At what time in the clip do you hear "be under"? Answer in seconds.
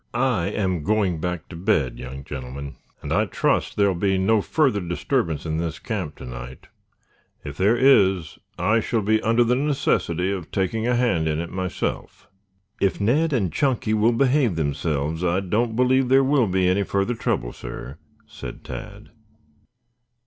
9.03-9.43